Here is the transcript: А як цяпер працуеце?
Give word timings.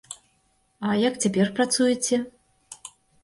А 0.87 0.93
як 1.01 1.19
цяпер 1.25 1.51
працуеце? 1.59 2.15